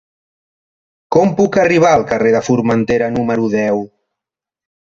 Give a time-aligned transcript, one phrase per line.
[1.15, 3.85] Com puc arribar al carrer de Formentera número deu?